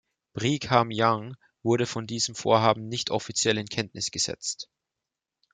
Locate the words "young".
0.91-1.35